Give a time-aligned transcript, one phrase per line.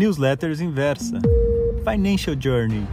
[0.00, 1.20] Newsletters Inversa
[1.84, 2.86] Financial Journey.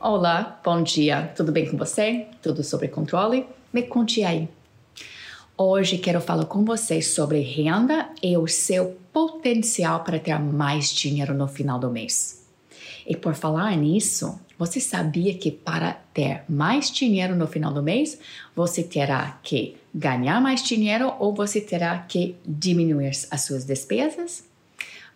[0.00, 1.32] Olá, bom dia.
[1.36, 2.26] Tudo bem com você?
[2.42, 3.46] Tudo sobre controle?
[3.72, 4.48] Me conte aí.
[5.56, 11.32] Hoje quero falar com vocês sobre renda e o seu potencial para ter mais dinheiro
[11.32, 12.37] no final do mês.
[13.08, 18.20] E por falar nisso, você sabia que para ter mais dinheiro no final do mês,
[18.54, 24.44] você terá que ganhar mais dinheiro ou você terá que diminuir as suas despesas?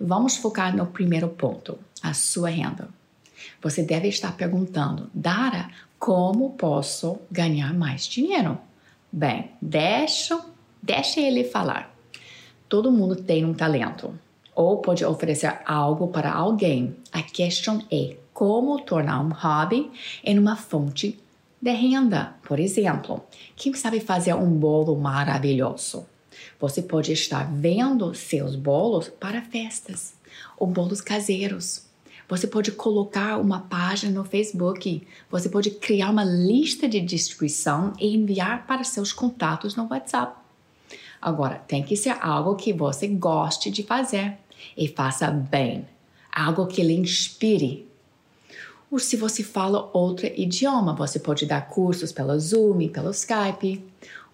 [0.00, 2.88] Vamos focar no primeiro ponto, a sua renda.
[3.60, 8.58] Você deve estar perguntando, Dara, como posso ganhar mais dinheiro?
[9.12, 10.42] Bem, deixa,
[10.82, 11.94] deixa ele falar.
[12.70, 14.18] Todo mundo tem um talento
[14.54, 16.96] ou pode oferecer algo para alguém.
[17.10, 19.90] A questão é como tornar um hobby
[20.24, 21.18] em uma fonte
[21.60, 22.34] de renda.
[22.42, 23.22] Por exemplo,
[23.54, 26.06] quem sabe fazer um bolo maravilhoso?
[26.58, 30.14] Você pode estar vendo seus bolos para festas
[30.58, 31.84] ou bolos caseiros.
[32.28, 35.06] Você pode colocar uma página no Facebook.
[35.30, 40.41] Você pode criar uma lista de distribuição e enviar para seus contatos no WhatsApp.
[41.22, 44.36] Agora, tem que ser algo que você goste de fazer
[44.76, 45.86] e faça bem,
[46.32, 47.88] algo que lhe inspire.
[48.90, 53.84] Ou se você fala outro idioma, você pode dar cursos pelo Zoom, pelo Skype.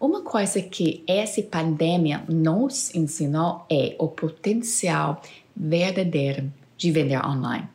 [0.00, 5.20] Uma coisa que essa pandemia nos ensinou é o potencial
[5.54, 7.68] verdadeiro de vender online.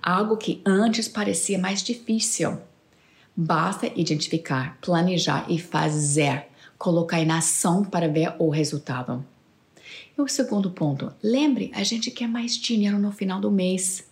[0.00, 2.58] Algo que antes parecia mais difícil.
[3.34, 6.46] Basta identificar, planejar e fazer,
[6.82, 9.24] colocar em ação para ver o resultado.
[10.18, 14.04] E o segundo ponto, lembre, a gente quer mais dinheiro no final do mês.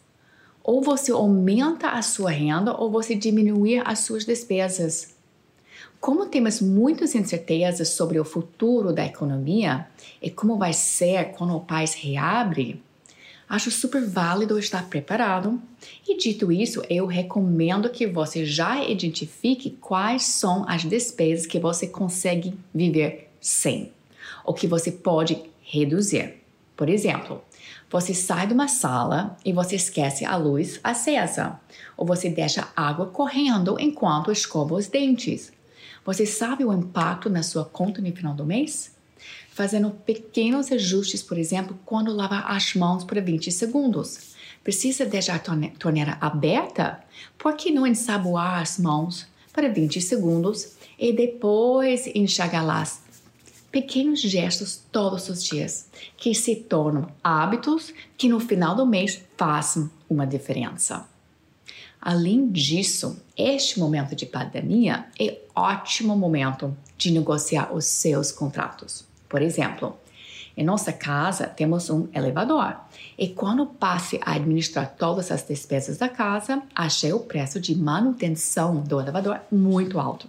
[0.62, 5.16] Ou você aumenta a sua renda ou você diminui as suas despesas.
[5.98, 9.88] Como temos muitas incertezas sobre o futuro da economia
[10.22, 12.80] e como vai ser quando o país reabre,
[13.50, 15.60] acho super válido estar preparado.
[16.08, 21.88] E dito isso, eu recomendo que você já identifique quais são as despesas que você
[21.88, 23.90] consegue viver sem,
[24.44, 26.36] ou que você pode reduzir.
[26.76, 27.42] Por exemplo,
[27.90, 31.58] você sai de uma sala e você esquece a luz acesa,
[31.96, 35.52] ou você deixa água correndo enquanto escova os dentes.
[36.04, 38.94] Você sabe o impacto na sua conta no final do mês?
[39.50, 44.34] Fazendo pequenos ajustes, por exemplo, quando lava as mãos por 20 segundos.
[44.62, 47.02] Precisa deixar a torneira aberta?
[47.38, 53.02] Por que não ensaboar as mãos para 20 segundos e depois enxagar-las
[53.70, 59.88] pequenos gestos todos os dias que se tornam hábitos que no final do mês fazem
[60.08, 61.08] uma diferença.
[62.00, 69.04] Além disso, este momento de pandemia é ótimo momento de negociar os seus contratos.
[69.30, 69.96] Por exemplo,
[70.54, 72.76] em nossa casa temos um elevador
[73.16, 78.82] e quando passe a administrar todas as despesas da casa, achei o preço de manutenção
[78.82, 80.28] do elevador muito alto.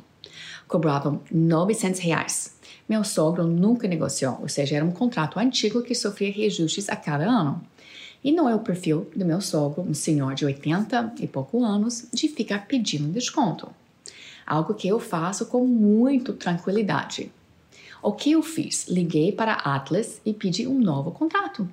[0.70, 6.30] Cobravam 900 reais meu sogro nunca negociou, ou seja, era um contrato antigo que sofria
[6.30, 7.62] reajustes a cada ano.
[8.22, 12.10] E não é o perfil do meu sogro, um senhor de 80 e pouco anos,
[12.14, 13.70] de ficar pedindo desconto.
[14.46, 17.32] Algo que eu faço com muita tranquilidade.
[18.02, 18.88] O que eu fiz?
[18.88, 21.70] Liguei para a Atlas e pedi um novo contrato.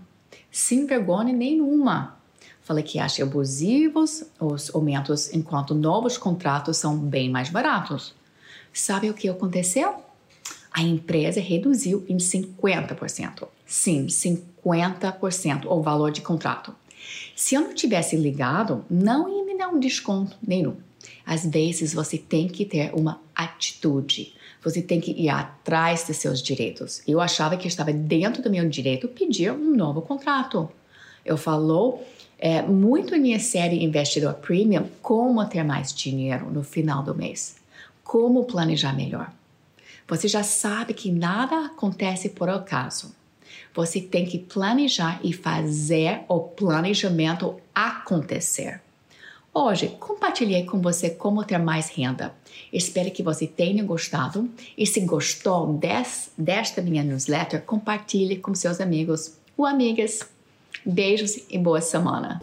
[0.50, 2.16] Sem vergonha nenhuma.
[2.62, 8.14] Falei que acho abusivos os aumentos enquanto novos contratos são bem mais baratos.
[8.72, 10.08] Sabe o que aconteceu?
[10.78, 13.48] a empresa reduziu em 50%.
[13.66, 16.72] Sim, 50% o valor de contrato.
[17.34, 20.76] Se eu não tivesse ligado, não ia me dar um desconto nenhum.
[21.24, 24.34] Às vezes você tem que ter uma atitude.
[24.62, 27.02] Você tem que ir atrás dos seus direitos.
[27.06, 30.68] Eu achava que estava dentro do meu direito pedir um novo contrato.
[31.24, 32.04] Eu falou
[32.38, 37.56] é, muito em minha série Investidor Premium como ter mais dinheiro no final do mês,
[38.02, 39.32] como planejar melhor.
[40.08, 43.14] Você já sabe que nada acontece por acaso.
[43.74, 48.80] Você tem que planejar e fazer o planejamento acontecer.
[49.60, 52.32] Hoje, compartilhei com você como ter mais renda.
[52.72, 58.80] Espero que você tenha gostado e se gostou des, desta minha newsletter, compartilhe com seus
[58.80, 60.20] amigos ou amigas.
[60.86, 62.40] Beijos e boa semana!